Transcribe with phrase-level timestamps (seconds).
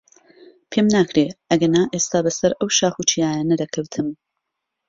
[0.71, 4.07] پێم ناکرێ، ئەگەنا ئێستا بەسەر ئەو شاخ و چیایانە دەکەوتم.